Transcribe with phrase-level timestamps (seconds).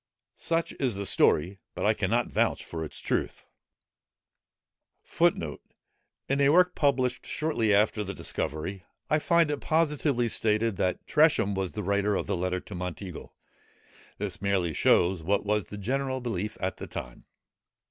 [0.33, 3.45] Such is the story, but I cannot vouch for its truth.
[5.03, 5.61] [Footnote
[6.27, 11.05] 15: In a work published shortly after the discovery, I find it positively stated, that
[11.05, 13.35] Tresham was the writer of the letter to Monteagle.
[14.17, 17.25] This merely shows what was the general belief at the time.